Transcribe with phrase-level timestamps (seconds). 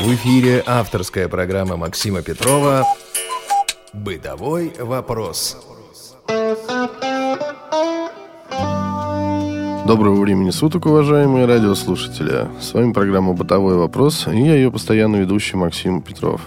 [0.00, 2.84] В эфире авторская программа Максима Петрова
[3.94, 5.56] «Бытовой вопрос».
[9.86, 12.46] Доброго времени суток, уважаемые радиослушатели.
[12.60, 16.42] С вами программа «Бытовой вопрос» и я ее постоянно ведущий Максим Петров.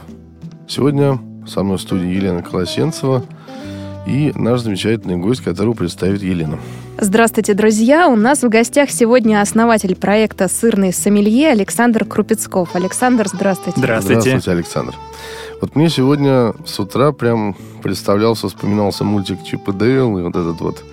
[0.68, 3.26] Сегодня со мной в студии Елена Колосенцева
[4.06, 6.60] и наш замечательный гость, которого представит Елена.
[7.00, 8.08] Здравствуйте, друзья!
[8.08, 12.76] У нас в гостях сегодня основатель проекта «Сырный сомелье» Александр Крупецков.
[12.76, 13.80] Александр, здравствуйте.
[13.80, 14.22] Здравствуйте.
[14.22, 14.96] Здравствуйте, Александр.
[15.62, 20.62] Вот мне сегодня с утра прям представлялся, вспоминался мультик Чип и Дейл, и вот этот
[20.62, 20.84] вот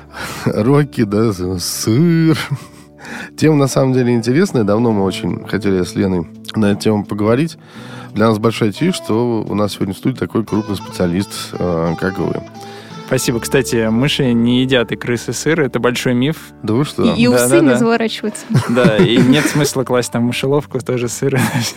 [0.44, 2.38] Рокки, да, сыр.
[3.36, 4.64] Тема на самом деле интересная.
[4.64, 7.58] Давно мы очень хотели с Леной на эту тему поговорить.
[8.14, 12.18] Для нас большая честь, что у нас сегодня в студии такой крупный специалист, э, как
[12.18, 12.34] вы.
[13.06, 13.40] Спасибо.
[13.40, 15.60] Кстати, мыши не едят и крысы сыр.
[15.62, 16.52] Это большой миф.
[16.62, 17.02] Да вы что?
[17.14, 17.76] И, и Да, усы да, не да.
[17.78, 18.44] заворачиваются.
[18.68, 21.40] Да, и нет смысла класть там мышеловку, тоже сыр.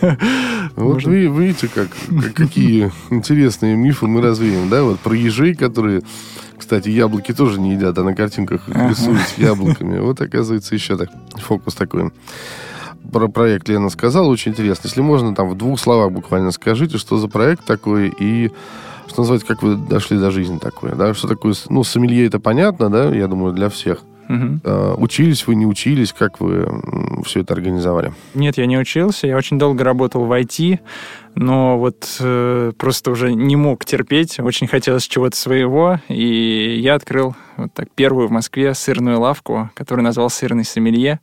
[0.76, 1.88] Вот Можно- вы видите, как,
[2.22, 4.82] как- какие интересные мифы мы развеем, да?
[4.84, 6.02] Вот про ежей, которые,
[6.58, 9.98] кстати, яблоки тоже не едят, а на картинках рисуют яблоками.
[10.00, 12.10] Вот, оказывается, еще так, фокус такой.
[13.12, 14.88] Про проект Лена сказала, очень интересно.
[14.88, 18.50] Если можно, там в двух словах буквально скажите, что за проект такой и
[19.08, 21.14] что называется, как вы дошли до жизни такой, да?
[21.14, 24.02] Что такое, ну, сомелье это понятно, да, я думаю, для всех.
[24.28, 26.66] Э, Учились вы, не учились, как вы
[27.24, 28.12] все это организовали?
[28.34, 29.26] Нет, я не учился.
[29.26, 30.78] Я очень долго работал в IT,
[31.34, 34.40] но вот э, просто уже не мог терпеть.
[34.40, 40.04] Очень хотелось чего-то своего, и я открыл вот так первую в Москве сырную лавку, которую
[40.04, 41.20] назвал «Сырный сомелье».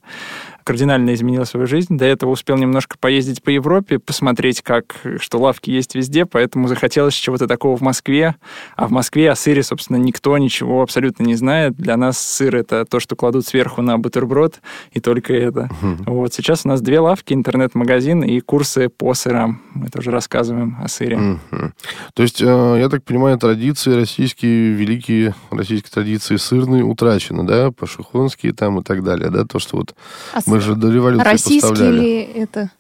[0.64, 1.98] Кардинально изменил свою жизнь.
[1.98, 7.14] До этого успел немножко поездить по Европе, посмотреть, как, что лавки есть везде, поэтому захотелось
[7.14, 8.36] чего-то такого в Москве.
[8.76, 11.76] А в Москве о сыре, собственно, никто ничего абсолютно не знает.
[11.76, 15.70] Для нас сыр— это то, что кладут сверху на бутерброд, и только это.
[16.06, 19.62] Вот сейчас у нас две лавки, интернет-магазин и курсы по сырам.
[19.74, 21.18] Мы тоже рассказываем о сыре.
[21.18, 21.74] Мгм.
[22.14, 28.54] То есть, э, я так понимаю, традиции российские, великие российские традиции сырные утрачены, да, пашихонские
[28.54, 29.96] там и так далее, да, то, что вот
[30.34, 32.00] А мы же до революции российские поставляли.
[32.00, 32.72] ли это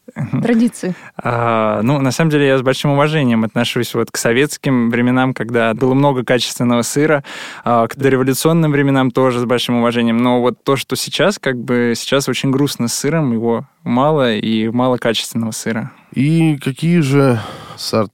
[0.41, 0.95] традиции?
[1.23, 5.73] А, ну, на самом деле, я с большим уважением отношусь вот к советским временам, когда
[5.73, 7.23] было много качественного сыра,
[7.63, 10.17] а, к дореволюционным временам тоже с большим уважением.
[10.17, 14.67] Но вот то, что сейчас, как бы, сейчас очень грустно с сыром, его мало и
[14.69, 15.91] мало качественного сыра.
[16.13, 17.39] И какие же
[17.77, 18.11] сорта,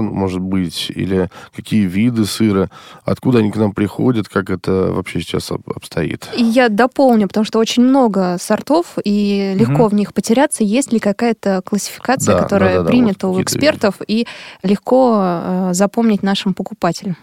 [0.00, 2.70] может быть, или какие виды сыра,
[3.04, 6.28] откуда они к нам приходят, как это вообще сейчас об- обстоит?
[6.36, 9.88] Я дополню, потому что очень много сортов, и легко Мгм.
[9.88, 10.64] в них потеряться.
[10.64, 14.26] Есть ли какая-то классификация, Да, которая да-да-да, принята вот у экспертов, и
[14.62, 17.16] легко э, запомнить нашим покупателям?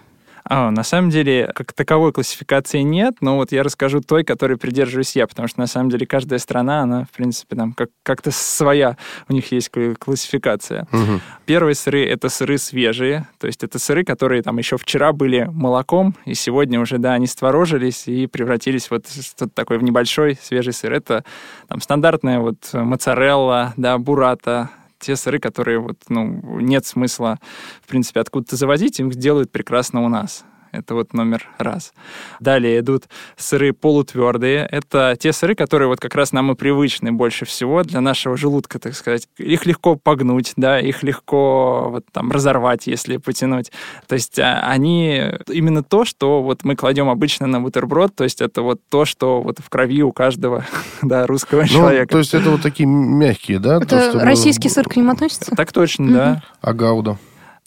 [0.49, 5.15] А, на самом деле, как таковой классификации нет, но вот я расскажу той, которой придерживаюсь
[5.15, 8.97] я, потому что на самом деле каждая страна, она, в принципе, там как- как-то своя,
[9.27, 10.87] у них есть ка- классификация.
[10.91, 11.21] Мгм.
[11.45, 16.15] Первые сыры— это сыры свежие, то есть это сыры, которые там еще вчера были молоком,
[16.25, 20.73] и сегодня уже, да, они сtvорожились и превратились вот в что-то такое в небольшой свежий
[20.73, 20.93] сыр.
[20.93, 21.23] Это
[21.67, 24.69] там стандартная вот моцарелла, да, бурата,
[24.99, 27.39] те сыры, которые вот, ну, нет смысла,
[27.81, 30.43] в принципе, откуда-то завозить, их делают прекрасно у нас.
[30.71, 31.93] Это вот номер раз.
[32.39, 33.05] Далее идут
[33.35, 34.67] сыры полутвердые.
[34.71, 38.79] Это те сыры, которые вот как раз нам и привычны больше всего для нашего желудка,
[38.79, 39.27] так сказать.
[39.37, 43.71] Их легко погнуть, да, их легко вот там разорвать, если потянуть.
[44.07, 48.41] То есть а, они именно то, что вот мы кладем обычно на бутерброд, то есть
[48.41, 50.65] это вот то, что вот в крови у каждого,
[51.01, 52.11] да, русского Ну, человека.
[52.11, 53.79] то есть это вот такие мягкие, да?
[53.79, 55.51] то, Это что мы- российский сыр к ним относится?
[55.55, 56.13] Так точно, Мгм.
[56.13, 56.43] да.
[56.61, 57.17] А гауда?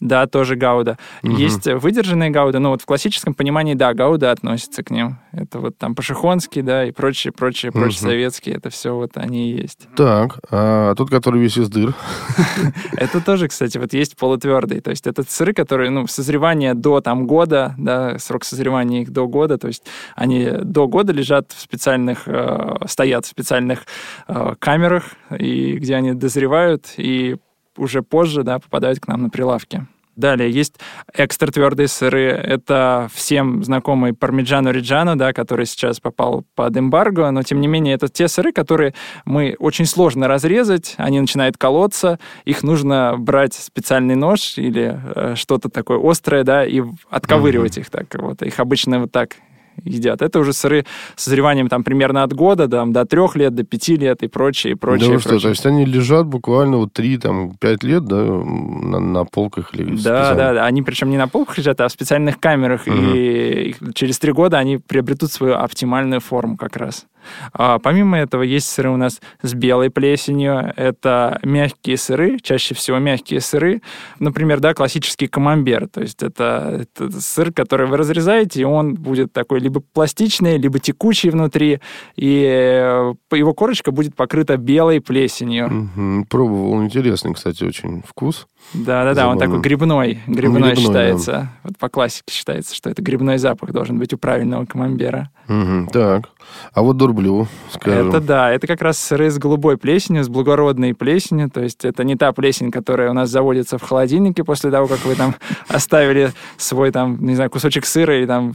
[0.01, 0.97] Да, тоже гауда.
[1.21, 1.35] Мгм.
[1.35, 5.19] Есть выдержанные гауды, но вот в классическом понимании, да, гауда относится к ним.
[5.31, 8.11] Это вот там пашихонский, да, и прочие, прочие, прочие Мгм.
[8.11, 9.87] советские, это все вот они и есть.
[9.95, 11.93] Так, а тот, который весь из дыр.
[12.97, 14.81] Это тоже, кстати, вот есть полутвердый.
[14.81, 19.27] То есть это сыры, которые, ну, созревание до там года, да, срок созревания их до
[19.27, 19.83] года, то есть
[20.15, 23.85] они до года лежат в специальных, э, стоят в специальных
[24.27, 25.03] э, камерах,
[25.37, 27.37] и где они дозревают, и
[27.77, 29.85] уже позже, да, попадают к нам на прилавки.
[30.17, 30.75] Далее есть
[31.13, 32.25] экстра твердые сыры.
[32.25, 37.95] Это всем знакомый пармиджано риджано, да, который сейчас попал под эмбарго, но тем не менее
[37.95, 44.15] это те сыры, которые мы очень сложно разрезать, они начинают колоться, их нужно брать специальный
[44.15, 48.41] нож или э, что-то такое острое, да, и отковыривать их так вот.
[48.41, 49.37] Их обычно вот так
[49.83, 50.21] едят.
[50.21, 50.85] Это уже сыры
[51.15, 54.73] с созреванием там примерно от года там, до трех лет, до пяти лет и прочее,
[54.73, 55.09] и прочее.
[55.09, 55.43] да и что, прочее.
[55.43, 59.95] то есть они лежат буквально вот 3, там, 5 лет, да, на, на полках или
[59.95, 60.65] Да, да, да.
[60.65, 62.87] Они причем не на полках лежат, а в специальных камерах.
[62.87, 63.13] Мгм.
[63.15, 67.05] И через три года они приобретут свою оптимальную форму как раз.
[67.53, 70.73] А, помимо этого, есть сыры у нас с белой плесенью.
[70.75, 73.81] Это мягкие сыры, чаще всего мягкие сыры.
[74.19, 75.87] Например, да, классический камамбер.
[75.87, 80.79] То есть это, это сыр, который вы разрезаете, и он будет такой либо пластичный, либо
[80.79, 81.79] текучий внутри.
[82.15, 85.89] И э, его корочка будет покрыта белой плесенью.
[85.95, 86.83] Угу, пробовал.
[86.83, 88.47] Интересный, кстати, очень вкус.
[88.73, 90.19] Да-да-да, он такой грибной.
[90.27, 91.31] Грибной, грибной считается.
[91.31, 91.51] Да.
[91.63, 95.29] Вот по классике считается, что это грибной запах должен быть у правильного камамбера.
[95.47, 96.29] Угу, так.
[96.73, 98.09] А вот дурблю, скажем.
[98.09, 101.49] Это да, это как раз сыры с голубой плесенью, с благородной плесенью.
[101.49, 105.03] То есть это не та плесень, которая у нас заводится в холодильнике после того, как
[105.05, 105.35] вы там
[105.67, 108.53] оставили свой там, не знаю, кусочек сыра и там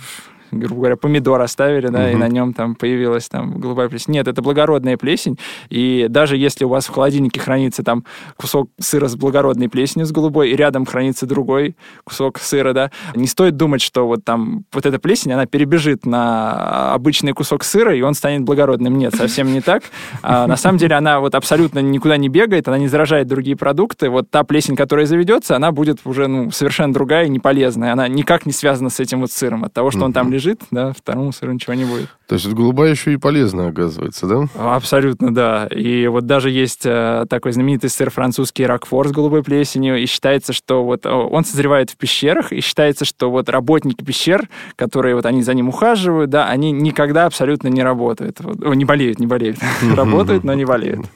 [0.51, 2.09] грубо говоря, помидор оставили, да, угу.
[2.09, 4.15] и на нем там появилась там голубая плесень.
[4.15, 5.39] Нет, это благородная плесень,
[5.71, 8.05] и даже если у вас в холодильнике хранится там
[8.37, 13.27] кусок сыра с благородной плесенью, с голубой, и рядом хранится другой кусок сыра, да, не
[13.27, 18.03] стоит думать, что вот там вот эта плесень, она перебежит на обычный кусок сыра, и
[18.03, 18.97] он станет благородным.
[18.99, 19.83] Нет, совсем не так.
[20.23, 24.09] А, на самом деле она вот абсолютно никуда не бегает, она не заражает другие продукты.
[24.11, 27.93] Вот та плесень, которая заведется, она будет уже ну, совершенно другая и не полезная.
[27.93, 29.65] Она никак не связана с этим вот сыром.
[29.65, 32.09] От того, что он там лежит, да, второму сыру ничего не будет.
[32.29, 34.75] То есть это голубая еще и полезная, оказывается, да?
[34.75, 35.67] Абсолютно, да.
[35.67, 40.53] И вот даже есть э, такой знаменитый сыр французский Рокфор с голубой плесенью, и считается,
[40.53, 45.43] что вот он созревает в пещерах, и считается, что вот работники пещер, которые вот они
[45.43, 48.41] за ним ухаживают, да, они никогда абсолютно не работают.
[48.41, 49.59] Вот, не болеют, не болеют.
[49.97, 51.07] Работают, но не болеют.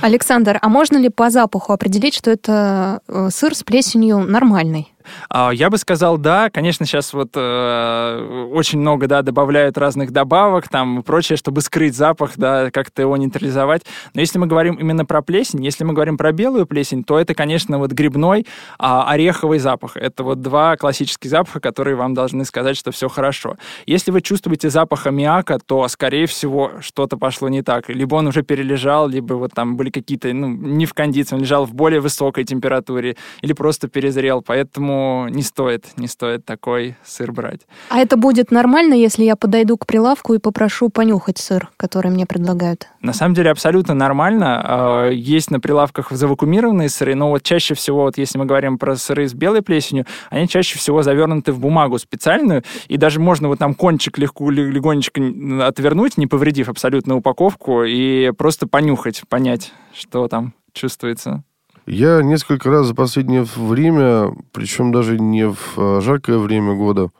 [0.00, 4.92] Александр, а можно ли по запаху определить, что это э, сыр с плесенью нормальный?
[5.28, 6.50] А, я бы сказал, да.
[6.50, 11.96] Конечно, сейчас вот э, очень много, да, добавляют разных добавок там и прочее, чтобы скрыть
[11.96, 13.82] запах, да, как-то его нейтрализовать.
[14.14, 17.34] Но если мы говорим именно про плесень, если мы говорим про белую плесень, то это,
[17.34, 18.46] конечно, вот грибной,
[18.78, 19.96] а ореховый запах.
[19.96, 23.56] Это вот два классических запаха, которые вам должны сказать, что все хорошо.
[23.86, 27.88] Если вы чувствуете запах аммиака, то, скорее всего, что-то пошло не так.
[27.88, 31.66] Либо он уже перележал, либо вот там были какие-то, ну, не в кондиции, он лежал
[31.66, 34.42] в более высокой температуре, или просто перезрел.
[34.42, 34.95] Поэтому
[35.30, 37.62] не стоит, не стоит такой сыр брать.
[37.88, 42.26] А это будет нормально, если я подойду к прилавку и попрошу понюхать сыр, который мне
[42.26, 42.88] предлагают?
[43.00, 44.62] На самом деле абсолютно нормально.
[44.64, 48.96] А, есть на прилавках завакумированные сыры, но вот чаще всего, вот если мы говорим про
[48.96, 53.58] сыры с белой плесенью, они чаще всего завернуты в бумагу специальную, и даже можно вот
[53.58, 55.20] там кончик легко, легонечко
[55.66, 61.42] отвернуть, не повредив абсолютно упаковку, и просто понюхать, понять, что там чувствуется.
[61.86, 67.10] Я несколько раз за последнее время, причем даже не в а, жаркое время года,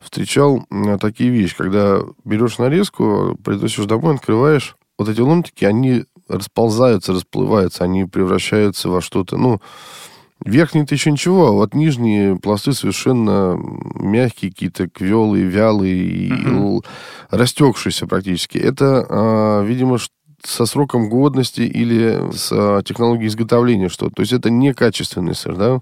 [0.00, 0.64] встречал
[1.00, 8.04] такие вещи, когда берешь нарезку, приносишь домой, открываешь, вот эти ломтики, они расползаются, расплываются, они
[8.04, 9.60] превращаются во что-то, ну,
[10.44, 13.58] верхние-то еще ничего, а вот нижние пласты совершенно
[13.94, 16.84] мягкие, какие-то квелые, вялые и uh-huh.
[17.30, 18.58] растекшиеся практически.
[18.58, 19.98] Это, а, видимо,
[20.42, 24.16] со сроком годности или с а, технологией изготовления что-то.
[24.16, 25.80] То есть это некачественный сыр, да?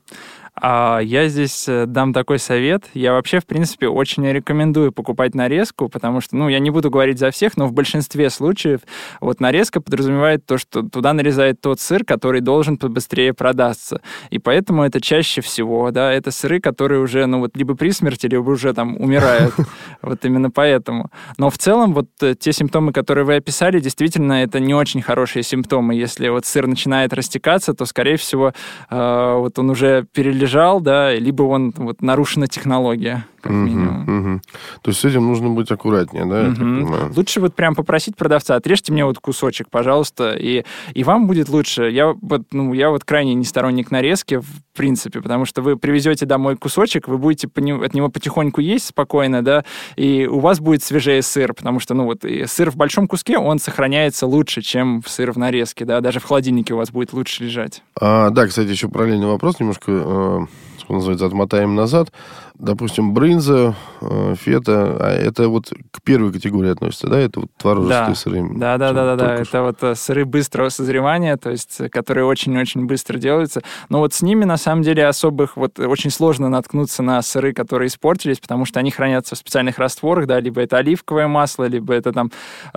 [0.66, 2.87] А я здесь э, дам такой совет.
[2.94, 7.19] Я вообще, в принципе, очень рекомендую покупать нарезку, потому что, ну, я не буду говорить
[7.19, 8.81] за всех, но в большинстве случаев
[9.20, 14.00] вот нарезка подразумевает то, что туда нарезает тот сыр, который должен побыстрее продаться.
[14.31, 18.26] И поэтому это чаще всего, да, это сыры, которые уже, ну, вот либо при смерти,
[18.26, 19.52] либо уже там умирают.
[20.00, 21.10] Вот именно поэтому.
[21.38, 25.43] Но в целом вот э, те симптомы, которые вы описали, действительно, это не очень хорошие
[25.43, 25.94] симптомы.
[25.94, 28.52] Если вот сыр начинает растекаться, то, скорее всего,
[28.90, 34.03] э, вот он уже перележал лежал, да, либо он вот нарушена технология как угу, минимум.
[34.03, 34.41] Угу.
[34.82, 36.48] То есть с этим нужно быть аккуратнее, да?
[36.48, 37.15] Угу.
[37.15, 41.91] Лучше вот прям попросить продавца, отрежьте мне вот кусочек, пожалуйста, и, и вам будет лучше.
[41.91, 46.24] Я вот, ну, я вот крайне не сторонник нарезки, в принципе, потому что вы привезете
[46.24, 49.65] домой кусочек, вы будете от него потихоньку есть спокойно, да,
[49.96, 53.58] и у вас будет свежее сыр, потому что, ну, вот сыр в большом куске, он
[53.58, 57.82] сохраняется лучше, чем сыр в нарезке, да, даже в холодильнике у вас будет лучше лежать.
[58.01, 60.41] А, да, кстати, еще параллельный вопрос, немножко, э,
[60.78, 62.10] что называется, отмотаем назад
[62.58, 67.19] допустим, брынза, э, фета, а это вот к первой категории относится, да?
[67.19, 68.14] Это вот творожистые да.
[68.14, 68.48] сыры.
[68.54, 69.34] Да, да, да, да, да.
[69.34, 73.62] Это вот э, сыры быстрого созревания, то есть, э, которые очень-очень быстро делаются.
[73.88, 77.88] Но вот с ними, на самом деле, особых, вот очень сложно наткнуться на сыры, которые
[77.88, 82.12] испортились, потому что они хранятся в специальных растворах, да, либо это оливковое масло, либо это
[82.12, 82.31] там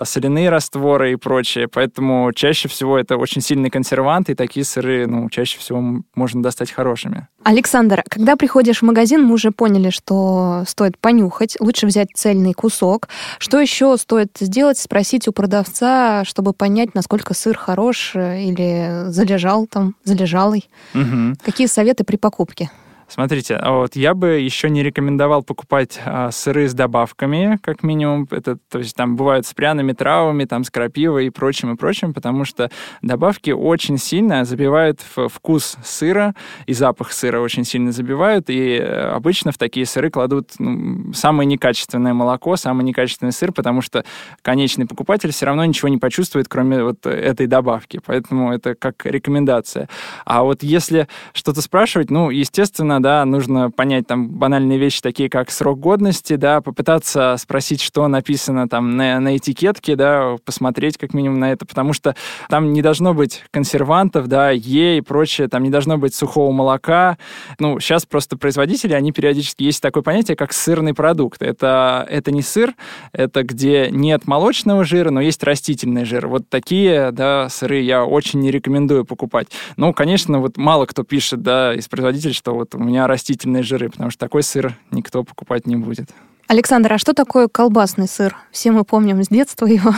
[0.03, 1.67] соляные растворы и прочее.
[1.67, 6.71] Поэтому чаще всего это очень сильный консервант, и такие сыры, ну, чаще всего можно достать
[6.71, 7.27] хорошими.
[7.43, 12.53] Александр, когда приходишь в магазин, мы уже поняли, поняли, что стоит понюхать, лучше взять цельный
[12.53, 13.09] кусок.
[13.37, 14.77] Что еще стоит сделать?
[14.77, 20.69] Спросить у продавца, чтобы понять, насколько сыр хорош или залежал там, залежалый.
[20.93, 21.35] Угу.
[21.43, 22.71] Какие советы при покупке?
[23.09, 28.27] Смотрите, а вот я бы еще не рекомендовал покупать а, сыры с добавками, как минимум.
[28.31, 32.13] Это, то есть там бывают с пряными травами, там с крапивой и прочим, и прочим,
[32.13, 32.69] потому что
[33.01, 36.35] добавки очень сильно забивают вкус сыра
[36.65, 41.47] и запах сыра очень сильно забивают, и э, обычно в такие сыры кладут ну, самое
[41.47, 44.03] некачественное молоко, самый некачественный сыр, потому что
[44.41, 48.01] конечный покупатель все равно ничего не почувствует, кроме вот этой добавки.
[48.05, 49.87] Поэтому это как рекомендация.
[50.25, 55.51] А вот если что-то спрашивать, ну, естественно, да, нужно понять там банальные вещи, такие как
[55.51, 61.39] срок годности, да, попытаться спросить, что написано там на, на этикетке, да, посмотреть как минимум
[61.39, 62.15] на это, потому что
[62.49, 67.17] там не должно быть консервантов, да, Е и прочее, там не должно быть сухого молока.
[67.59, 71.41] Ну, сейчас просто производители, они периодически, есть такое понятие, как сырный продукт.
[71.41, 72.73] Это, это не сыр,
[73.13, 76.27] это где нет молочного жира, но есть растительный жир.
[76.27, 79.47] Вот такие, да, сыры я очень не рекомендую покупать.
[79.75, 84.09] Ну, конечно, вот мало кто пишет, да, из производителей, что вот меня растительные жиры, потому
[84.09, 86.09] что такой сыр никто покупать не будет.
[86.47, 88.37] Александр, а что такое колбасный сыр?
[88.51, 89.93] Все мы помним с детства его.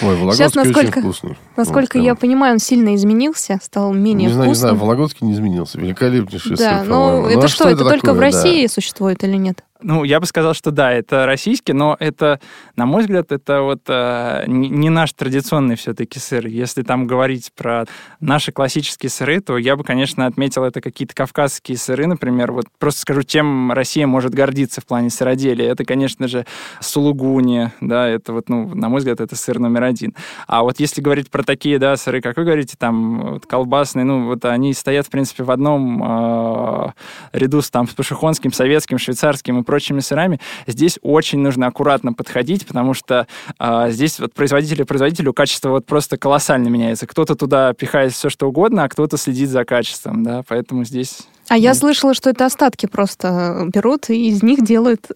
[0.00, 1.38] Ой, Вологодский Сейчас, насколько, очень вкусный.
[1.56, 4.70] Насколько вот, я понимаю, он сильно изменился, стал менее не знаю, вкусным.
[4.70, 5.78] Не знаю, Вологодский не изменился.
[5.78, 8.72] Великолепнейший да, сыр, но это ну, а что, это, это только в России да.
[8.72, 9.62] существует или нет?
[9.82, 12.40] Ну, я бы сказал, что да, это российский, но это,
[12.76, 16.46] на мой взгляд, это вот э, не наш традиционный все-таки сыр.
[16.46, 17.86] Если там говорить про
[18.20, 22.52] наши классические сыры, то я бы, конечно, отметил это какие-то кавказские сыры, например.
[22.52, 25.70] Вот просто скажу, чем Россия может гордиться в плане сыроделия.
[25.70, 26.44] Это, конечно же,
[26.80, 30.14] сулугуни, да, это вот, ну, на мой взгляд, это сыр номер один.
[30.46, 34.26] А вот если говорить про такие, да, сыры, как вы говорите, там, вот, колбасные, ну,
[34.26, 36.92] вот они стоят, в принципе, в одном э,
[37.32, 42.66] ряду с, там, с пашихонским, советским, швейцарским и прочими сырами, здесь очень нужно аккуратно подходить,
[42.66, 43.28] потому что
[43.60, 47.06] э, здесь вот производитель производителю качество вот просто колоссально меняется.
[47.06, 51.20] Кто-то туда пихает все, что угодно, а кто-то следит за качеством, да, поэтому здесь...
[51.50, 55.08] А я слышала, что это остатки просто берут и из них делают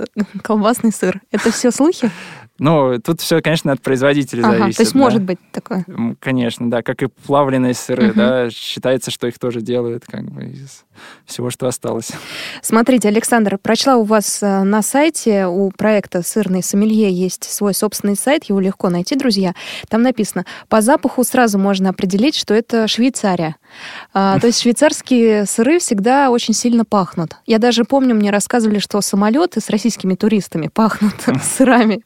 [0.42, 1.22] колбасный сыр.
[1.30, 2.10] Это все слухи?
[2.58, 4.76] Ну, тут все, конечно, от производителя ага, зависит.
[4.76, 4.98] То есть да.
[4.98, 5.84] может быть такое.
[6.20, 8.14] Конечно, да, как и плавленые сыры, угу.
[8.14, 10.84] да, считается, что их тоже делают как бы из
[11.24, 12.12] всего, что осталось.
[12.62, 18.14] Смотрите, Александр, прочла у вас э, на сайте, у проекта «Сырный сомелье» есть свой собственный
[18.14, 19.54] сайт, его легко найти, друзья.
[19.88, 23.56] Там написано, по запаху сразу можно определить, что это Швейцария.
[24.12, 27.36] А, то есть швейцарские сыры всегда очень сильно пахнут.
[27.46, 32.02] Я даже помню, мне рассказывали, что самолеты с российскими туристами пахнут сырами,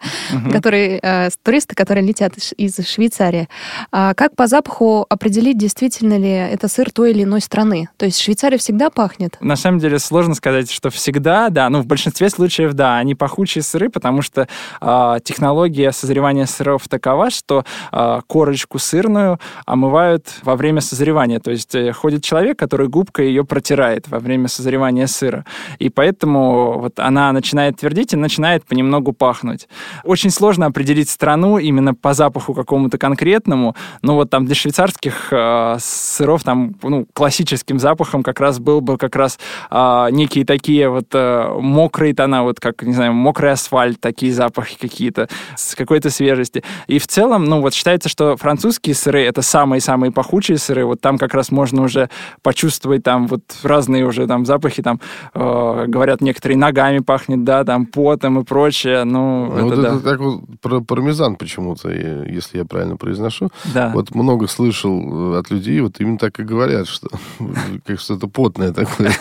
[0.53, 3.49] которые э, туристы, которые летят из Швейцарии.
[3.93, 7.89] А как по запаху определить, действительно ли это сыр той или иной страны?
[7.97, 9.37] То есть Швейцария всегда пахнет?
[9.41, 11.69] На самом деле сложно сказать, что всегда, да.
[11.69, 14.49] Ну, в большинстве случаев, да, они пахучие сыры, потому что
[14.81, 21.41] э, технология созревания сыров такова, что э, корочку сырную омывают во время созревания.
[21.41, 25.45] То есть есть э, ходит человек, который губкой ее протирает во время созревания сыра.
[25.79, 29.69] И поэтому вот она начинает твердить и начинает понемногу пахнуть.
[30.05, 33.75] Очень сложно определить страну именно по запаху какому-то конкретному.
[34.03, 38.97] Но вот там для швейцарских э, сыров там ну, классическим запахом как раз был бы
[38.97, 39.39] как раз
[39.71, 44.79] э, некие такие вот э, мокрые тона, вот как, не знаю, мокрый асфальт, такие запахи
[44.79, 46.63] какие-то с какой-то свежести.
[46.87, 50.85] И в целом, ну вот считается, что французские сыры это самые-самые пахучие сыры.
[50.85, 52.11] Вот там как раз раз можно уже
[52.43, 53.43] почувствовать там вот
[53.89, 55.01] разные уже там запахи, там
[55.35, 59.05] э, говорят некоторые ногами пахнет, да, там потом и прочее.
[59.05, 59.89] Ну, это, вот да.
[59.89, 63.49] это так вот про пармезан почему-то, если я правильно произношу.
[63.75, 63.91] Да.
[63.95, 67.09] Вот много слышал э, от людей, вот именно так и говорят, что
[67.87, 69.13] как что-то потное такое.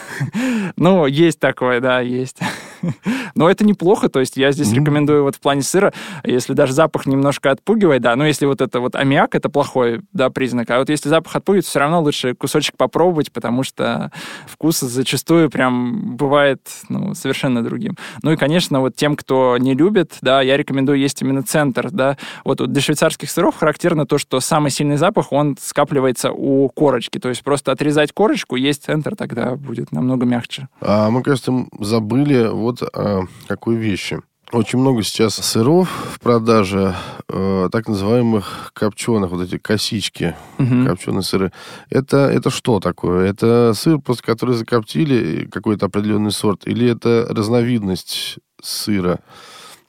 [0.76, 2.40] Ну, есть такое, да, есть.
[3.36, 5.94] Но это неплохо, то есть я здесь рекомендую вот в плане сыра,
[6.24, 10.30] если даже запах немножко отпугивает, да, но если вот это вот аммиак, это плохой, да,
[10.30, 14.12] признак, а вот если запах отпугивает, все равно лучше кусочек попробовать, потому что
[14.48, 17.96] вкус зачастую прям бывает, ну, совершенно другим.
[18.24, 22.18] Ну и, конечно, вот тем, кто не любит, да, я рекомендую есть именно центр, да,
[22.44, 27.20] вот, вот для швейцарских сыров характерно то, что самый сильный запах, он скапливается у корочки,
[27.20, 30.68] то есть просто отрезать корочку, есть центр, тогда будет намного мягче.
[30.82, 34.20] А мы, кажется, забыли вот о какой вещи.
[34.54, 36.96] Очень много сейчас сыров в продаже,
[37.28, 40.86] э, так называемых копченых, вот эти косички, угу.
[40.86, 41.52] копченые сыры.
[41.90, 43.30] Это, это что такое?
[43.30, 49.20] Это сыр, после который закоптили какой-то определенный сорт, или это разновидность сыра?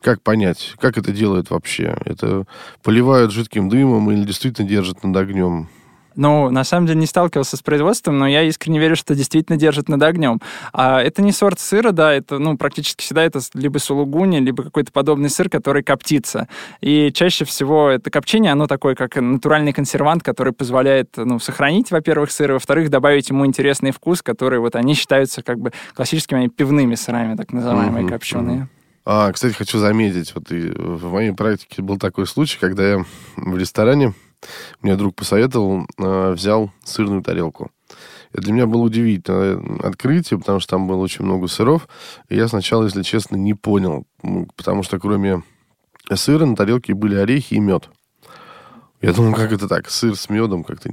[0.00, 1.97] Как понять, как это делают вообще?
[2.04, 2.44] Это
[2.82, 5.68] поливают жидким дымом или действительно держат над огнем?
[6.18, 9.88] Ну, на самом деле не сталкивался с производством, но я искренне верю, что действительно держит
[9.88, 10.40] над огнем.
[10.72, 14.90] А это не сорт сыра, да, это, ну, практически всегда это либо сулугуни, либо какой-то
[14.90, 16.48] подобный сыр, который коптится.
[16.80, 22.32] И чаще всего это копчение, оно такое, как натуральный консервант, который позволяет, ну, сохранить, во-первых,
[22.32, 27.37] сыр, во-вторых, добавить ему интересный вкус, который вот они считаются как бы классическими пивными сырами,
[27.37, 28.08] так называемые mm-hmm.
[28.08, 28.68] копченые.
[29.11, 33.57] А, кстати, хочу заметить, вот и в моей практике был такой случай, когда я в
[33.57, 34.12] ресторане
[34.83, 37.71] мне друг посоветовал, э, взял сырную тарелку.
[38.33, 41.88] Это для меня было удивительное открытие, потому что там было очень много сыров.
[42.29, 44.07] И я сначала, если честно, не понял,
[44.57, 45.43] потому что кроме
[46.15, 47.88] сыра на тарелке были орехи и мед.
[49.00, 49.88] Я думал, как это так?
[49.88, 50.91] Сыр с медом как-то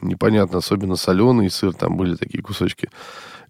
[0.00, 2.88] непонятно, особенно соленый сыр, там были такие кусочки.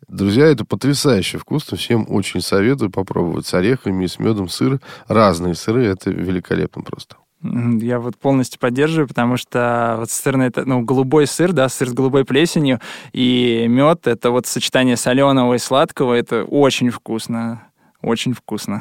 [0.07, 1.77] Друзья, это потрясающе вкусно.
[1.77, 4.81] Всем очень советую попробовать с орехами и с медом сыр.
[5.07, 7.17] Разные сыры, это великолепно просто.
[7.41, 12.25] Я вот полностью поддерживаю, потому что вот сырный, ну, голубой сыр, да, сыр с голубой
[12.25, 12.81] плесенью,
[13.13, 17.68] и мед, это вот сочетание соленого и сладкого, это очень вкусно.
[18.01, 18.81] Очень вкусно.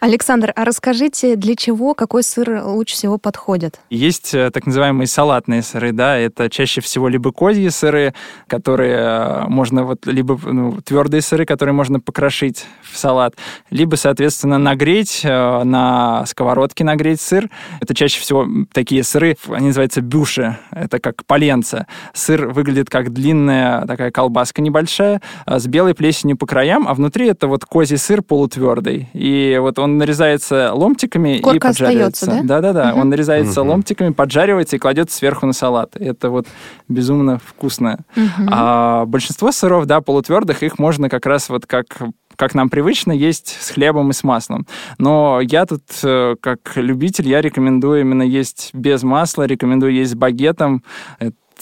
[0.00, 3.78] Александр, а расскажите, для чего какой сыр лучше всего подходит?
[3.90, 8.14] Есть э, так называемые салатные сыры, да, это чаще всего либо козьи сыры,
[8.48, 13.36] которые э, можно вот, либо ну, твердые сыры, которые можно покрошить в салат,
[13.70, 17.48] либо, соответственно, нагреть, э, на сковородке нагреть сыр.
[17.80, 21.86] Это чаще всего такие сыры, они называются бюши, это как поленца.
[22.14, 27.46] Сыр выглядит как длинная такая колбаска небольшая, с белой плесенью по краям, а внутри это
[27.46, 32.24] вот козий сыр сыр полутвердый, и вот он нарезается ломтиками Корка и поджаривается.
[32.24, 32.60] Остается, да?
[32.60, 33.02] Да-да-да, угу.
[33.02, 33.70] он нарезается угу.
[33.70, 35.94] ломтиками, поджаривается и кладется сверху на салат.
[35.94, 36.46] Это вот
[36.88, 37.98] безумно вкусно.
[38.16, 38.48] Угу.
[38.50, 41.98] А большинство сыров, да, полутвердых, их можно как раз вот как
[42.36, 44.64] как нам привычно, есть с хлебом и с маслом.
[44.98, 50.14] Но я тут, э, как любитель, я рекомендую именно есть без масла, рекомендую есть с
[50.14, 50.84] багетом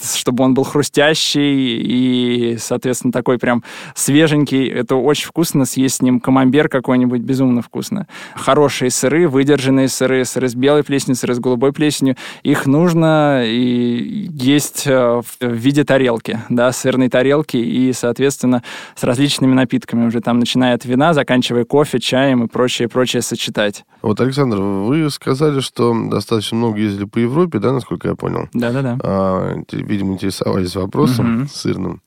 [0.01, 3.63] чтобы он был хрустящий и, соответственно, такой прям
[3.95, 4.67] свеженький.
[4.67, 5.65] Это очень вкусно.
[5.65, 8.07] Съесть с ним камамбер какой-нибудь безумно вкусно.
[8.35, 12.15] Хорошие сыры, выдержанные сыры, сыры с белой плесенью, сыры с голубой плесенью.
[12.43, 18.63] Их нужно и есть э, в виде тарелки, да, сырной тарелки и, соответственно,
[18.95, 23.85] с различными напитками уже там, начиная от вина, заканчивая кофе, чаем и прочее, прочее сочетать.
[24.01, 28.47] Вот, Александр, вы сказали, что достаточно много ездили по Европе, да, насколько я понял?
[28.53, 28.97] Да-да-да.
[29.01, 29.55] А,
[29.87, 31.47] видимо, интересовались вопросом угу.
[31.47, 32.01] сырным.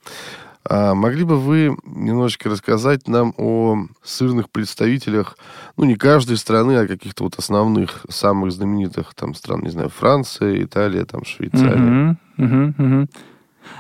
[0.68, 5.38] А могли бы вы немножечко рассказать нам о сырных представителях,
[5.76, 10.62] ну, не каждой страны, а каких-то вот основных, самых знаменитых там стран, не знаю, Франция,
[10.62, 12.16] Италия, там, Швейцария?
[12.36, 13.08] Угу, угу, угу.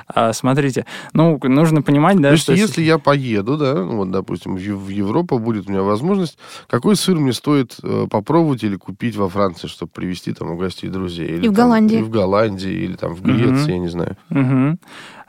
[0.06, 2.52] А, смотрите, ну, нужно понимать, да, То есть, что...
[2.52, 6.38] если я поеду, да, ну, вот, допустим, в Европу будет у меня возможность,
[6.68, 10.88] какой сыр мне стоит э, попробовать или купить во Франции, чтобы привезти там у гостей
[10.88, 11.28] друзей?
[11.28, 11.98] Или, и в там, Голландии.
[11.98, 13.70] И в Голландии, или там в Греции, угу.
[13.70, 14.16] я не знаю.
[14.30, 14.78] Угу.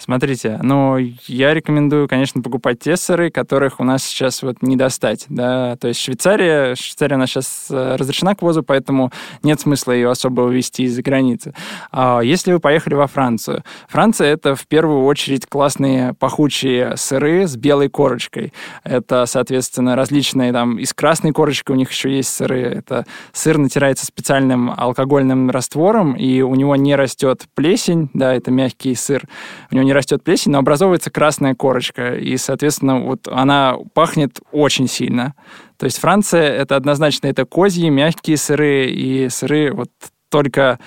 [0.01, 5.25] Смотрите, ну, я рекомендую, конечно, покупать те сыры, которых у нас сейчас вот не достать,
[5.29, 9.11] да, то есть Швейцария, Швейцария у нас сейчас э, разрешена к ввозу, поэтому
[9.43, 11.53] нет смысла ее особо вывести из-за границы.
[11.91, 17.56] А если вы поехали во Францию, Франция— это в первую очередь классные пахучие сыры с
[17.56, 18.54] белой корочкой.
[18.84, 22.62] Это, соответственно, различные там из красной корочкой у них еще есть сыры.
[22.62, 28.95] Это сыр натирается специальным алкогольным раствором, и у него не растет плесень, да, это мягкий
[28.95, 29.27] сыр,
[29.69, 34.88] у него не растет плесень, но образовывается красная корочка, и, соответственно, вот она пахнет очень
[34.88, 35.36] сильно.
[35.77, 39.89] То есть Франция— это однозначно это козьи, мягкие сыры и сыры вот
[40.32, 40.80] только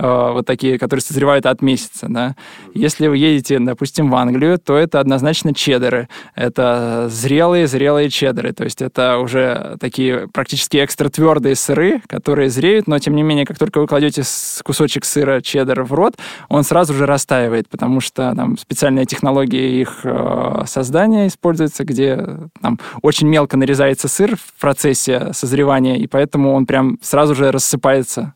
[0.00, 2.36] вот такие, которые созревают от месяца, да.
[2.74, 6.08] Если вы едете, допустим, в Англию, то это однозначно чеддеры.
[6.34, 12.98] Это зрелые-зрелые чеддеры, то есть это уже такие практически экстра твердые сыры, которые зреют, но
[12.98, 14.22] тем не менее, как только вы кладете
[14.62, 16.16] кусочек сыра чеддера в рот,
[16.48, 22.26] он сразу же растаивает, потому что там специальная технология их э, создания используется, где
[22.60, 28.34] там очень мелко нарезается сыр в процессе созревания, и поэтому он прям сразу же рассыпается.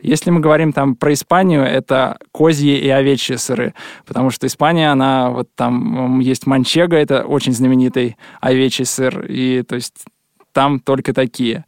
[0.00, 3.74] Если мы говорим там про Испанию, это козьи и овечьи сыры,
[4.06, 9.74] потому что Испания, она вот там есть манчега, это очень знаменитый овечий сыр, и то
[9.74, 10.04] есть
[10.52, 11.64] там только такие.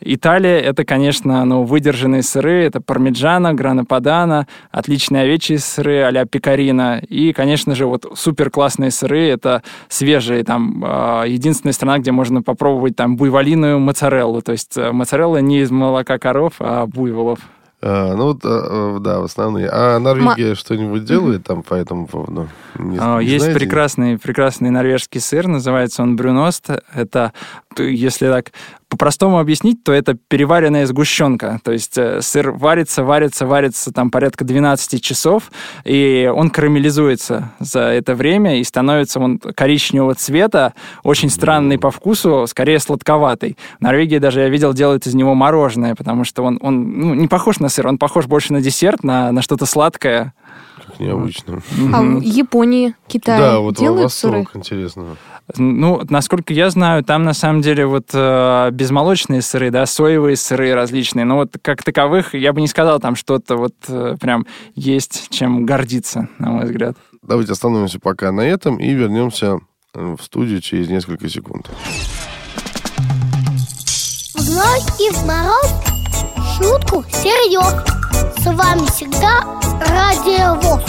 [0.00, 6.98] Италия— это, конечно, ну, выдержанные сыры, это пармиджана, грана падана, отличные овечьи сыры а-ля пекарина,
[6.98, 12.42] и, конечно же, вот супер классные сыры— это свежие, там, а, единственная страна, где можно
[12.42, 17.38] попробовать там буйволиную моцареллу, то есть э, моцарелла не из молока коров, а буйволов.
[17.86, 19.68] А, ну, да, да, в основные.
[19.70, 20.54] А Норвегия Ма...
[20.54, 22.48] что-нибудь делает там по этому поводу?
[22.78, 26.70] Не, а, не Есть прекрасный, прекрасный норвежский сыр, называется он брюност.
[26.94, 27.34] Это
[27.78, 28.52] если так
[28.88, 31.58] по-простому объяснить, то это переваренная сгущенка.
[31.64, 35.50] То есть э, сыр варится, варится, варится там порядка 12 часов,
[35.84, 42.46] и он карамелизуется за это время, и становится он коричневого цвета, очень странный по вкусу,
[42.46, 43.56] скорее сладковатый.
[43.80, 47.26] В Норвегии даже я видел, делают из него мороженое, потому что он, он ну, не
[47.26, 50.34] похож на сыр, он похож больше на десерт, на, на что-то сладкое.
[50.98, 51.62] Необычно.
[51.92, 54.38] А в Японии, Китае Да, вот делают сыры?
[54.38, 55.16] Восток, интересно.
[55.56, 60.74] Ну, насколько я знаю, там на самом деле вот э, безмолочные сыры, да, соевые сыры
[60.74, 61.24] различные.
[61.24, 65.66] Но вот как таковых я бы не сказал, там что-то вот э, прям есть чем
[65.66, 66.96] гордиться, на мой взгляд.
[67.22, 69.58] Давайте остановимся пока на этом и вернемся
[69.94, 71.70] э, в студию через несколько секунд.
[74.34, 75.72] В и в мороз
[76.56, 77.93] шутку серьез.
[78.44, 79.40] С вами всегда
[79.80, 80.84] Радио ВОЗ.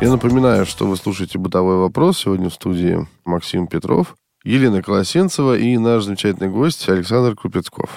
[0.00, 2.18] Я напоминаю, что вы слушаете «Бытовой вопрос».
[2.18, 7.90] Сегодня в студии Максим Петров, Елена Колосенцева и наш замечательный гость Александр Крупецков.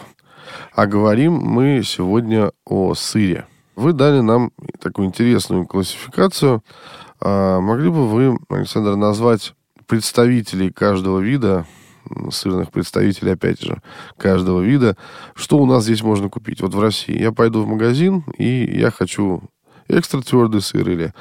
[0.75, 3.47] А говорим мы сегодня о сыре.
[3.75, 6.63] Вы дали нам такую интересную классификацию.
[7.19, 9.55] А могли бы вы, Александр, назвать
[9.87, 11.65] представителей каждого вида,
[12.31, 13.81] сырных представителей, опять же,
[14.17, 14.97] каждого вида,
[15.35, 16.61] что у нас здесь можно купить?
[16.61, 19.43] Вот в России я пойду в магазин, и я хочу
[19.87, 21.13] экстра твердый сыр или,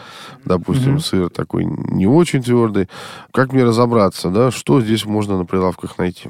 [0.44, 1.01] допустим, Мгм.
[1.01, 2.88] сыр такой не очень твердый.
[3.33, 6.29] Как мне разобраться, да, что здесь можно на прилавках найти?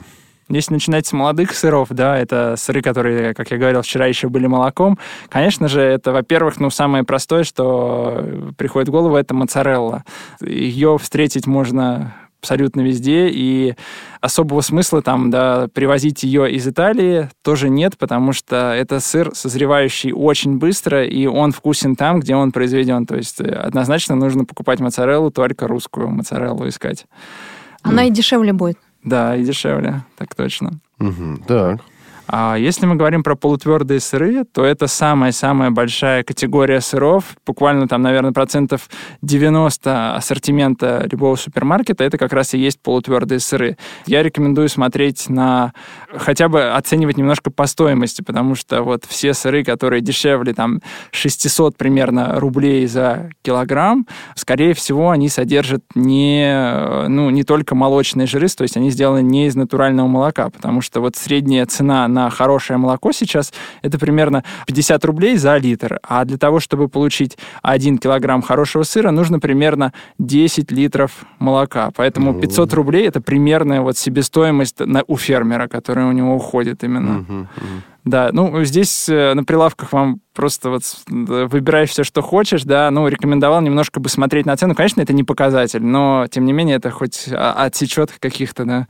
[0.50, 4.46] Если начинать с молодых сыров, да, это сыры, которые, как я говорил, вчера еще были
[4.46, 4.98] молоком.
[5.28, 8.24] Конечно же, это, во-первых, ну, самое простое, что
[8.56, 10.04] приходит в голову, это моцарелла.
[10.40, 13.74] Ее встретить можно абсолютно везде, и
[14.20, 20.12] особого смысла там, да, привозить ее из Италии тоже нет, потому что это сыр, созревающий
[20.12, 23.06] очень быстро, и он вкусен там, где он произведен.
[23.06, 27.06] То есть э, однозначно нужно покупать моцареллу, только русскую моцареллу искать.
[27.82, 28.78] Она и дешевле будет.
[29.02, 30.72] Да, и дешевле, так точно.
[30.98, 31.80] Мгм, Так.
[32.30, 37.24] А если мы говорим про полутвердые сыры, то это самая-самая большая категория сыров.
[37.46, 38.90] Буквально там, наверное, процентов
[39.22, 43.78] 90 ассортимента любого супермаркета это как раз и есть полутвердые сыры.
[44.04, 45.72] Я рекомендую смотреть на...
[46.12, 50.80] хотя бы оценивать немножко по стоимости, потому что вот все сыры, которые дешевле там
[51.12, 58.48] 600 примерно рублей за килограмм, скорее всего, они содержат не, ну, не только молочные жиры,
[58.48, 62.78] то есть они сделаны не из натурального молока, потому что вот средняя цена на хорошее
[62.78, 63.52] молоко сейчас
[63.82, 69.10] это примерно 50 рублей за литр, а для того, чтобы получить 1 килограмм хорошего сыра,
[69.10, 71.90] нужно примерно 10 литров молока.
[71.96, 77.18] Поэтому 500 рублей это примерная вот себестоимость на, у фермера, которая у него уходит именно.
[77.18, 77.82] Мгм, мгм.
[78.08, 83.06] Да, ну здесь э, на прилавках вам просто вот выбирай все, что хочешь, да, ну
[83.06, 84.74] рекомендовал немножко бы смотреть на цену.
[84.74, 88.86] Конечно, это не показатель, но тем не менее это хоть а, отсечет каких-то, да,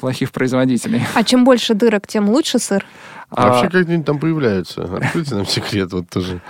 [0.00, 1.00] плохих производителей.
[1.14, 2.84] А чем больше дырок, тем лучше сыр.
[3.30, 4.82] А А, вообще как-нибудь там появляются?
[4.82, 6.40] Откройте нам секрет вот тоже.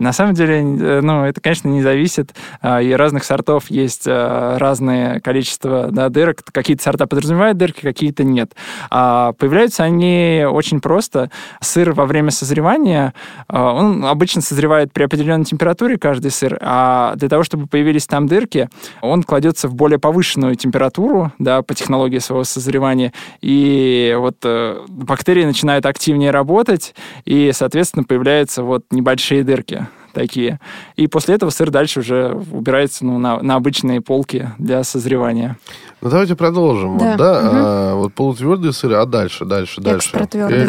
[0.00, 2.34] На самом деле, э, ну, это, конечно, не зависит.
[2.62, 6.38] А, И разных сортов есть а, разное количество да, дырок.
[6.52, 8.54] Какие-то сорта подразумевают дырки, какие-то нет.
[8.90, 11.30] А появляются они очень просто.
[11.60, 13.12] Сыр во время созревания,
[13.46, 18.26] а, он обычно созревает при определенной температуре, каждый сыр, а для того, чтобы появились там
[18.26, 18.70] дырки,
[19.02, 25.44] он кладется в более повышенную температуру, да, по технологии своего созревания, и вот э, бактерии
[25.44, 26.94] начинают активнее работать,
[27.26, 30.60] и, соответственно, появляются вот небольшие дырки такие.
[30.96, 35.56] И после этого сыр дальше уже убирается ну, на, на обычные полки для созревания.
[36.02, 36.96] Ну, давайте продолжим.
[36.96, 37.10] Да.
[37.10, 37.50] Вот, да, Мгм.
[37.52, 40.08] а, вот полутвердые сыры, а дальше, дальше, дальше.
[40.08, 40.66] Экстратвердые.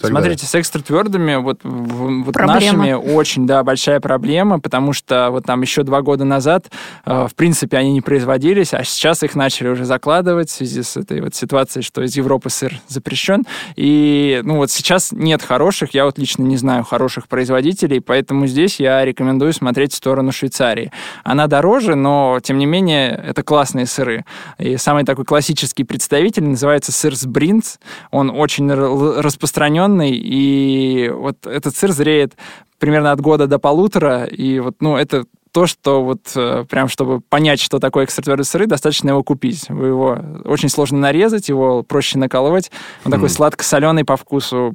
[0.00, 2.54] Так Смотрите, с экстратвердыми вот, вот Проблема.
[2.54, 6.70] нашими очень, да, большая проблема, потому что вот там еще два года назад,
[7.04, 10.96] э, в принципе, они не производились, а сейчас их начали уже закладывать в связи с
[10.96, 13.44] этой вот ситуацией, что из Европы сыр запрещен.
[13.76, 18.71] И, ну, вот сейчас нет хороших, я вот лично не знаю хороших производителей, поэтому здесь
[18.80, 20.92] я рекомендую смотреть в сторону Швейцарии.
[21.24, 24.24] Она дороже, но, тем не менее, это классные сыры.
[24.58, 27.76] И самый такой классический представитель называется сыр Сбринц.
[28.10, 32.34] Он очень распространенный, и вот этот сыр зреет
[32.78, 37.20] примерно от года до полутора, и вот, ну, это то, что вот э, прям, чтобы
[37.20, 39.68] понять, что такое экстратвердые сыры, достаточно его купить.
[39.68, 42.70] Вы его очень сложно нарезать, его проще наколоть.
[43.04, 43.32] Он такой Хм.
[43.32, 44.74] сладко-соленый по вкусу.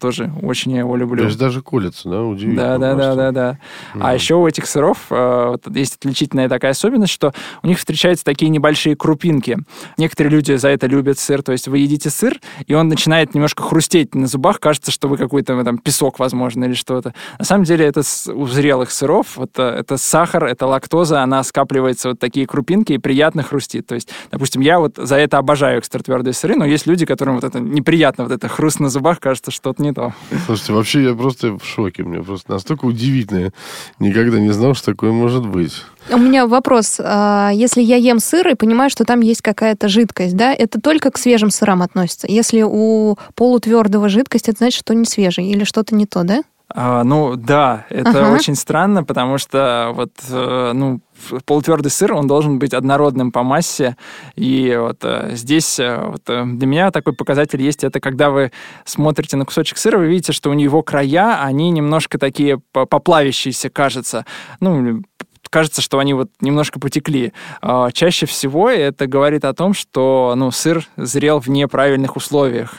[0.00, 1.24] Тоже очень я его То люблю.
[1.24, 2.22] есть даже колется, да?
[2.22, 2.62] Удивительно.
[2.62, 3.16] Да, да, да, просто.
[3.16, 3.58] да, да.
[3.94, 4.06] Мгм.
[4.06, 7.32] А еще у этих сыров э, вот есть отличительная такая особенность, что
[7.64, 9.58] у них встречаются такие небольшие крупинки.
[9.96, 11.42] Некоторые люди за это любят сыр.
[11.42, 14.60] То есть вы едите сыр, и он начинает немножко хрустеть на зубах.
[14.60, 17.14] Кажется, что вы какой-то там песок, возможно, или что-то.
[17.40, 19.36] На самом деле это у зрелых сыров.
[19.36, 23.86] Вот, э, это сахар, это лактоза, она скапливается вот такие крупинки и приятно хрустит.
[23.86, 27.44] То есть, допустим, я вот за это обожаю экстратвердые сыры, но есть люди, которым вот
[27.44, 30.12] это неприятно, вот это хруст на зубах, кажется, что-то не то.
[30.46, 32.02] Слушайте, вообще я просто в шоке.
[32.04, 33.52] Мне просто настолько удивительно.
[33.98, 35.82] Никогда не знал, что такое может быть.
[36.10, 37.00] У меня вопрос.
[37.02, 41.10] А, если я ем сыр и понимаю, что там есть какая-то жидкость, да, это только
[41.10, 42.26] к свежим сырам относится?
[42.28, 46.42] Если у полутвердого жидкость, это значит, что не свежий или что-то не то, да?
[46.76, 48.32] А, ну да, это ага.
[48.34, 51.00] очень странно, потому что вот э, ну
[51.46, 53.96] полутвердый сыр, он должен быть однородным по массе.
[54.34, 58.50] И вот э, здесь э, вот, для меня такой показатель есть, это когда вы
[58.84, 64.26] смотрите на кусочек сыра, вы видите, что у него края, они немножко такие поплавящиеся, кажется.
[64.58, 65.04] Ну,
[65.50, 67.32] кажется, что они вот немножко потекли.
[67.62, 72.74] А, чаще всего это говорит о том, что ну, сыр зрел в неправильных условиях.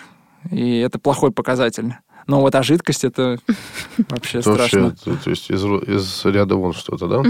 [0.51, 1.95] И это плохой показатель.
[2.27, 3.39] Но вот а жидкость это
[4.09, 4.91] вообще страшно.
[4.91, 7.23] То есть из, ряда вон что-то, да?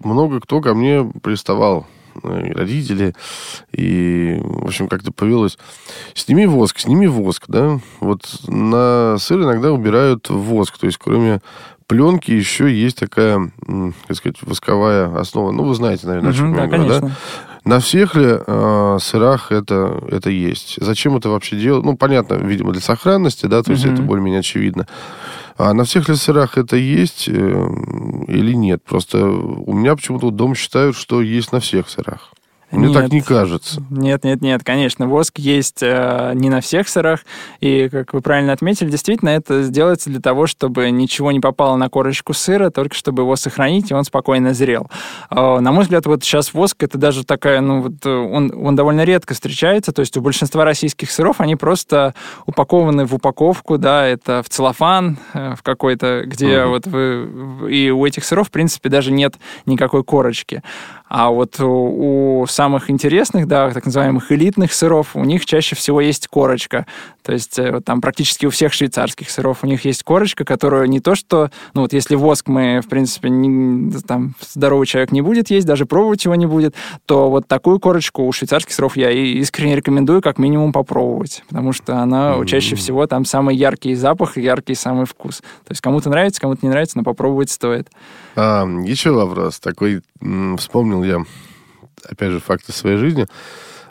[0.00, 1.86] Много кто ко мне приставал
[2.24, 3.14] э, и родители,
[3.70, 5.58] и, в общем, как-то повелось.
[6.14, 7.78] Сними воск, сними воск, да.
[8.00, 11.40] Вот на сыр иногда убирают воск, то есть кроме
[11.86, 13.52] пленки еще есть такая,
[14.08, 15.52] как сказать, восковая основа.
[15.52, 17.10] Ну, вы знаете, наверное, о чем я говорю, да?
[17.64, 20.78] На всех ли э, сырах это, это есть?
[20.80, 21.84] Зачем это вообще делать?
[21.84, 24.88] Ну, понятно, видимо, для сохранности, да, то есть это более-менее очевидно.
[25.56, 28.82] А на всех ли сырах это есть э, или нет?
[28.82, 32.32] Просто у меня почему-то дом считают, что есть на всех сырах.
[32.72, 33.82] Мне нет, так не кажется.
[33.90, 35.06] Нет, нет, нет, конечно.
[35.06, 37.20] Воск есть э, не на всех сырах.
[37.60, 41.90] И, как вы правильно отметили, действительно это сделается для того, чтобы ничего не попало на
[41.90, 44.90] корочку сыра, только чтобы его сохранить, и он спокойно зрел.
[45.30, 49.04] Э, на мой взгляд, вот сейчас воск это даже такая, ну вот он, он довольно
[49.04, 49.92] редко встречается.
[49.92, 52.14] То есть у большинства российских сыров они просто
[52.46, 56.68] упакованы в упаковку, да, это в целлофан э, в какой-то, где uh-huh.
[56.68, 57.70] вот вы...
[57.70, 59.34] И у этих сыров, в принципе, даже нет
[59.66, 60.62] никакой корочки.
[61.08, 66.00] А вот у, у самых интересных, да, так называемых элитных сыров, у них чаще всего
[66.00, 66.86] есть корочка.
[67.22, 71.00] То есть э, там практически у всех швейцарских сыров у них есть корочка, которую не
[71.00, 71.50] то что...
[71.74, 75.86] Ну вот если воск мы, в принципе, не, там здоровый человек не будет есть, даже
[75.86, 80.38] пробовать его не будет, то вот такую корочку у швейцарских сыров я искренне рекомендую как
[80.38, 82.46] минимум попробовать, потому что она mm-hmm.
[82.46, 85.38] чаще всего там самый яркий запах и яркий самый вкус.
[85.38, 87.90] То есть кому-то нравится, кому-то не нравится, но попробовать стоит.
[88.36, 90.02] А, еще вопрос такой.
[90.58, 91.24] Вспомнил я,
[92.08, 93.26] опять же, факты своей жизни.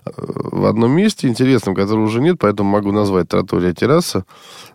[0.03, 4.25] В одном месте интересном, которого уже нет, поэтому могу назвать Тротория терраса,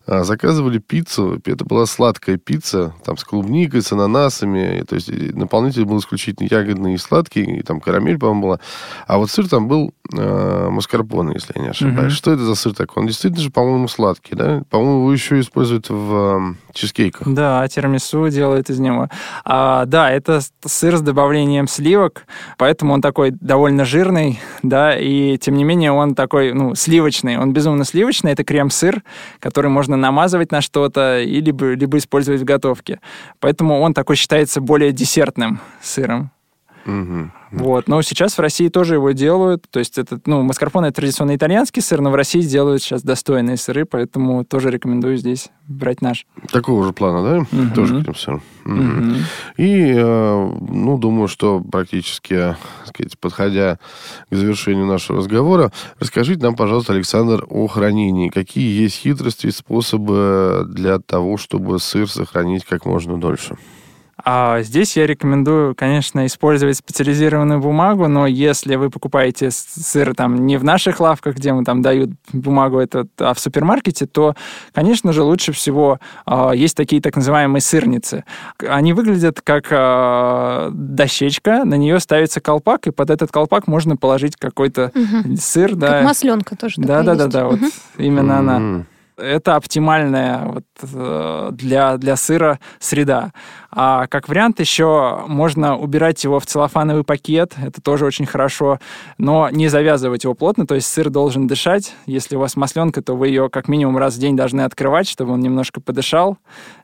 [0.06, 1.40] а, заказывали пиццу.
[1.44, 4.84] Это была сладкая пицца, там с клубникой, с ананасами.
[4.88, 8.60] То есть наполнитель был исключительно ягодный и сладкий, и там карамель, по-моему, была.
[9.08, 12.12] А вот сыр там был э, маскарпоне, если я не ошибаюсь.
[12.12, 12.16] Mm-hmm.
[12.16, 13.02] Что это за сыр такой?
[13.02, 14.62] Он действительно же, по-моему, сладкий, да?
[14.70, 17.26] По-моему, его еще используют в э, чизкейках.
[17.26, 19.08] Да, тирамису делают из него.
[19.44, 22.26] А, да, это сыр с добавлением сливок,
[22.58, 27.38] поэтому он такой довольно жирный, да, и тем не менее он такой, ну, сливочный.
[27.38, 28.32] Он безумно сливочный.
[28.32, 29.02] Это крем-сыр,
[29.40, 33.00] который можно намазывать на что-то, и либо, либо использовать в готовке.
[33.40, 36.30] Поэтому он такой считается более десертным сыром.
[36.86, 37.30] Угу.
[37.52, 37.88] Вот.
[37.88, 39.66] Но сейчас в России тоже его делают.
[39.70, 43.56] То есть это, ну, маскарпоне это традиционный итальянский сыр, но в России делают сейчас достойные
[43.56, 46.26] сыры, поэтому тоже рекомендую здесь брать наш.
[46.52, 47.38] Такого же плана, да?
[47.58, 47.74] Угу.
[47.74, 48.42] Тоже к сырам.
[48.64, 49.16] Угу.
[49.58, 53.78] И, э, ну, думаю, что практически, сказать, подходя
[54.30, 58.28] к завершению нашего разговора, расскажите нам, пожалуйста, Александр, о хранении.
[58.28, 63.56] Какие есть хитрости и способы для того, чтобы сыр сохранить как можно дольше?
[64.24, 70.56] А здесь я рекомендую, конечно, использовать специализированную бумагу, но если вы покупаете сыр там не
[70.56, 74.34] в наших лавках, где мы там дают бумагу, этот, а в супермаркете, то,
[74.72, 78.24] конечно же, лучше всего э, есть такие так называемые сырницы.
[78.66, 84.36] Они выглядят как э, дощечка, на нее ставится колпак, и под этот колпак можно положить
[84.36, 85.36] какой-то угу.
[85.36, 85.70] сыр.
[85.70, 86.02] Как да.
[86.02, 86.76] масленка тоже.
[86.78, 87.60] Да, да, да, да, вот
[87.98, 88.86] именно она.
[89.18, 93.32] Это оптимальная вот, э, для, для сыра среда.
[93.78, 98.80] А как вариант еще можно убирать его в целлофановый пакет, это тоже очень хорошо,
[99.18, 101.92] но не завязывать его плотно, то есть сыр должен дышать.
[102.06, 105.34] Если у вас масленка, то вы ее как минимум раз в день должны открывать, чтобы
[105.34, 106.38] он немножко подышал,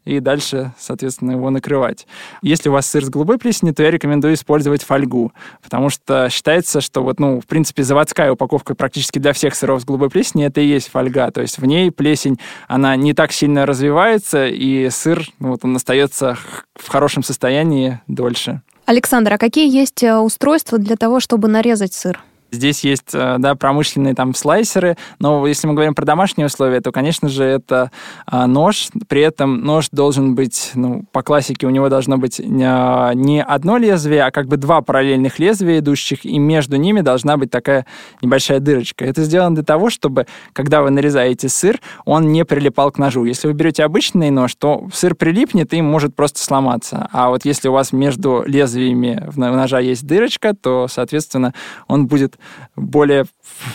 [0.05, 2.07] и дальше, соответственно, его накрывать.
[2.43, 6.83] Если у вас сыр с голубой плесенью, то я рекомендую использовать фольгу, потому что считается,
[6.83, 10.61] что вот, ну, в принципе, заводская упаковка практически для всех сыров с голубой плесенью это
[10.61, 15.27] и есть фольга, то есть в ней плесень, она не так сильно развивается, и сыр,
[15.39, 16.37] ну, вот он остается
[16.83, 18.62] в хорошем состоянии дольше.
[18.85, 22.21] Александр, а какие есть э, устройства для того, чтобы нарезать сыр?
[22.53, 26.93] Здесь есть, э, да, промышленные там слайсеры, но если мы говорим про домашние условия, то,
[26.93, 27.91] конечно же, это
[28.27, 28.88] а, нож.
[29.09, 34.25] При этом нож должен быть, ну, по классике у него должно быть не одно лезвие,
[34.25, 37.87] а как бы два параллельных лезвия идущих, и между ними должна быть такая
[38.21, 39.07] небольшая дырочка.
[39.07, 43.25] Это сделано для того, чтобы, когда вы нарезаете сыр, он не прилипал к ножу.
[43.25, 47.09] Если вы берете обычный нож, то сыр прилипнет и может просто сломаться.
[47.12, 51.55] А вот если у вас между лезвиями в ножа есть дырочка, то, соответственно,
[51.88, 52.37] он будет
[52.77, 53.27] более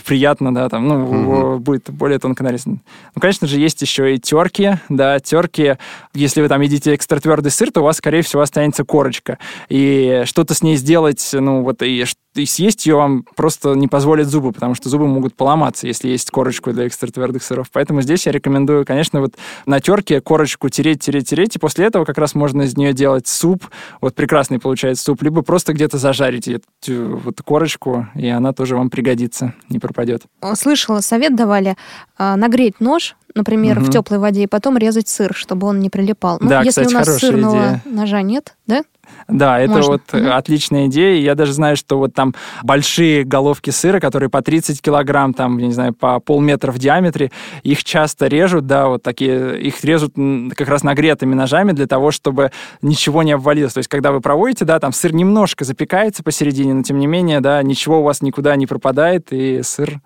[0.05, 1.59] приятно, да, там, ну, угу.
[1.59, 2.81] будет более тонко нарезан.
[3.15, 5.75] Ну, конечно же, есть еще и терки, да, терки.
[6.13, 9.37] Если вы там едите экстра твердый сыр, то у вас, скорее всего, останется корочка.
[9.69, 12.03] И что-то с ней сделать, ну, вот, и,
[12.35, 16.31] и съесть ее вам просто не позволят зубы, потому что зубы могут поломаться, если есть
[16.31, 17.67] корочку для экстра твердых сыров.
[17.71, 22.05] Поэтому здесь я рекомендую, конечно, вот на терке корочку тереть, тереть, тереть, и после этого
[22.05, 23.65] как раз можно из нее делать суп.
[24.01, 28.89] Вот прекрасный получается суп, либо просто где-то зажарить эту вот корочку, и она тоже вам
[28.89, 30.23] пригодится не пропадет.
[30.55, 31.77] Слышала, совет давали
[32.17, 33.85] а, нагреть нож, например, угу.
[33.85, 36.37] в теплой воде, и потом резать сыр, чтобы он не прилипал.
[36.41, 37.81] Ну, да, если кстати, у нас сырного идея.
[37.85, 38.83] ножа нет, да?
[39.27, 39.91] Да, это Можно.
[39.93, 41.19] вот mm отличная идея.
[41.19, 45.67] Я даже знаю, что вот там большие головки сыра, которые по 30 килограмм, там, я
[45.67, 47.31] не знаю, по полметра в диаметре,
[47.63, 50.13] их часто режут, да, вот такие, их режут
[50.55, 53.73] как раз нагретыми ножами для того, чтобы ничего не обвалилось.
[53.73, 57.39] То есть, когда вы проводите, да, там сыр немножко запекается посередине, но тем не менее,
[57.39, 59.99] да, ничего у вас никуда не пропадает, и сыр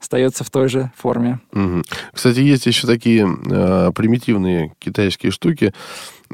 [0.00, 1.40] остается в той же форме.
[1.52, 1.82] Угу.
[2.12, 5.72] Кстати, есть еще такие э, примитивные китайские штуки,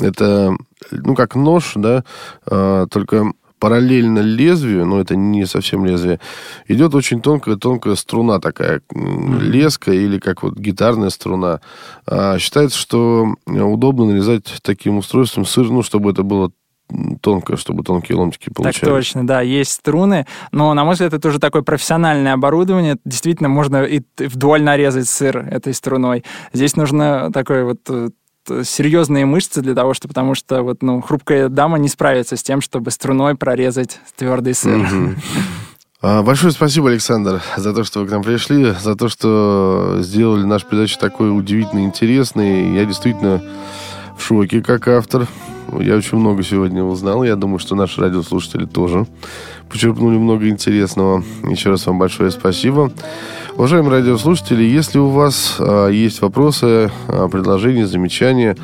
[0.00, 0.56] это,
[0.90, 2.04] ну, как нож, да,
[2.46, 3.32] э, только
[3.64, 6.20] параллельно лезвию, но это не совсем лезвие,
[6.68, 8.82] идет очень тонкая-тонкая струна такая,
[9.40, 11.60] леска или как вот гитарная струна.
[12.06, 16.52] А считается, что удобно нарезать таким устройством сыр, ну, чтобы это было
[17.20, 18.80] тонко, чтобы тонкие ломтики получались.
[18.80, 22.98] Так точно, да, есть струны, но, на мой взгляд, это уже такое профессиональное оборудование.
[23.04, 26.24] Действительно, можно и вдоль нарезать сыр этой струной.
[26.52, 28.08] Здесь нужно такой вот э,
[28.64, 32.60] серьезные мышцы для того, что, потому что вот, ну, хрупкая дама не справится с тем,
[32.60, 34.86] чтобы струной прорезать твердый сыр.
[36.06, 40.44] А, большое спасибо, Александр, за то, что вы к нам пришли, за то, что сделали
[40.44, 42.74] нашу передачу такой удивительно интересной.
[42.74, 43.42] Я действительно
[44.14, 45.26] в шоке как автор.
[45.80, 47.24] Я очень много сегодня узнал.
[47.24, 49.06] Я думаю, что наши радиослушатели тоже
[49.68, 51.22] почерпнули много интересного.
[51.48, 52.92] Еще раз вам большое спасибо.
[53.56, 58.56] Уважаемые радиослушатели, если у вас а, есть вопросы, а, предложения, замечания,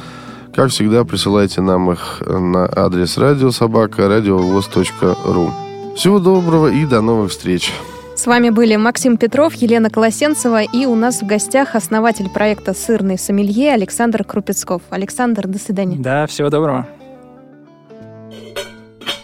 [0.55, 5.51] как всегда, присылайте нам их на адрес радиособака радиовоз.ру.
[5.97, 7.73] Всего доброго и до новых встреч.
[8.21, 13.17] С вами были Максим Петров, Елена Колосенцева и у нас в гостях основатель проекта «Сырный
[13.17, 14.83] сомелье» Александр Крупецков.
[14.91, 15.97] Александр, до свидания.
[15.99, 16.87] Да, всего доброго.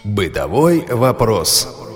[0.03, 1.86] Бытовой вопрос.